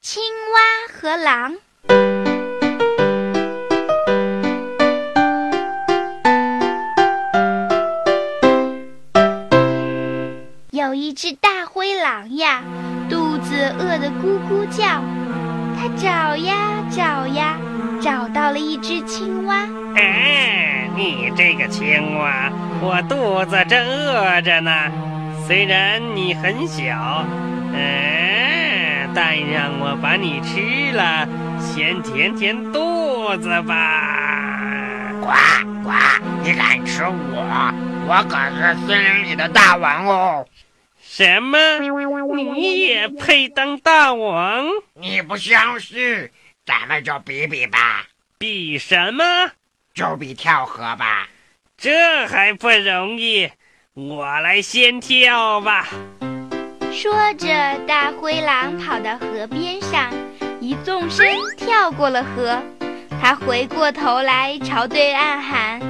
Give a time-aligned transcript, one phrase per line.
[0.00, 0.22] 青
[0.54, 0.60] 蛙
[0.94, 1.56] 和狼。
[10.70, 12.62] 有一只大灰狼呀，
[13.10, 15.02] 肚子饿得咕咕叫。
[15.76, 17.58] 它找呀找呀，
[18.00, 19.68] 找到了一只青蛙。
[19.96, 24.70] 哎，你这个青蛙，我肚子正饿着呢。
[25.46, 27.24] 虽然你很小，
[27.72, 28.17] 嗯，
[29.20, 31.26] 但让我把你吃了，
[31.58, 35.10] 先填填肚子吧。
[35.20, 35.26] 呱
[35.82, 35.90] 呱，
[36.44, 37.74] 你敢吃我？
[38.06, 40.46] 我可是森林里的大王哦！
[41.02, 41.58] 什么？
[41.80, 44.68] 你也配当大王？
[44.94, 46.30] 你不相信？
[46.64, 48.04] 咱们就比比吧。
[48.38, 49.24] 比什么？
[49.94, 51.26] 就比跳河吧。
[51.76, 53.50] 这还不容易。
[53.94, 55.88] 我来先跳吧。
[56.92, 57.46] 说着，
[57.86, 60.10] 大灰狼跑到河边上，
[60.60, 62.58] 一纵身跳过了河。
[63.20, 65.80] 他回过头来，朝对岸喊：“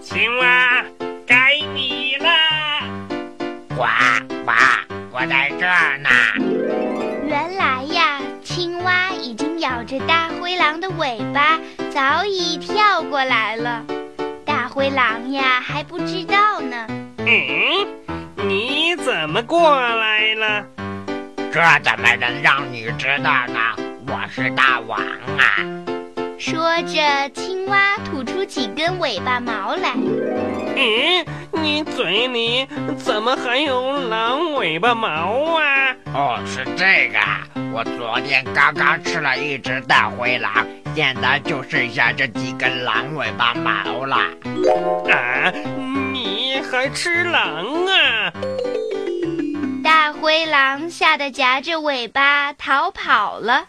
[0.00, 0.84] 青蛙，
[1.26, 2.28] 该你了！”
[3.76, 3.84] 呱
[4.44, 4.52] 呱，
[5.12, 6.08] 我在这儿呢。
[7.26, 11.58] 原来呀，青蛙已经咬着大灰狼的尾巴，
[11.90, 13.84] 早已跳过来了。
[14.44, 16.86] 大灰狼呀，还不知道呢。
[17.18, 18.07] 嗯，你
[19.28, 20.64] 怎么过来了？
[21.52, 23.60] 这怎么能让你知道呢？
[24.06, 24.98] 我是大王
[25.36, 25.60] 啊！
[26.38, 29.90] 说着，青蛙吐出几根尾巴毛来。
[29.94, 31.26] 嗯，
[31.62, 35.94] 你嘴里怎么还有狼尾巴毛啊？
[36.14, 37.18] 哦，是这个。
[37.70, 44.16] 我昨天刚刚吃了一只大灰狼，现在就剩下这几根狼尾巴毛了。
[45.12, 45.52] 啊！
[46.14, 48.32] 你还吃狼啊！
[50.38, 53.66] 灰狼吓得夹着尾巴逃跑了。